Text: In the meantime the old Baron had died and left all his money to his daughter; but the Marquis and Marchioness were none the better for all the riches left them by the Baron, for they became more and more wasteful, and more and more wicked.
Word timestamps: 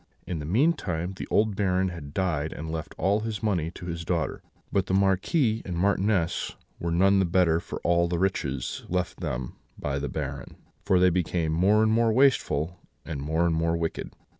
In 0.25 0.39
the 0.39 0.47
meantime 0.47 1.13
the 1.15 1.27
old 1.29 1.55
Baron 1.55 1.89
had 1.89 2.11
died 2.11 2.51
and 2.53 2.71
left 2.71 2.95
all 2.97 3.19
his 3.19 3.43
money 3.43 3.69
to 3.75 3.85
his 3.85 4.03
daughter; 4.03 4.41
but 4.71 4.87
the 4.87 4.95
Marquis 4.95 5.61
and 5.63 5.77
Marchioness 5.77 6.55
were 6.79 6.89
none 6.89 7.19
the 7.19 7.23
better 7.25 7.59
for 7.59 7.79
all 7.81 8.07
the 8.07 8.17
riches 8.17 8.83
left 8.89 9.19
them 9.19 9.57
by 9.77 9.99
the 9.99 10.09
Baron, 10.09 10.55
for 10.81 10.99
they 10.99 11.11
became 11.11 11.51
more 11.53 11.83
and 11.83 11.91
more 11.91 12.11
wasteful, 12.11 12.79
and 13.05 13.21
more 13.21 13.45
and 13.45 13.53
more 13.53 13.77
wicked. 13.77 14.09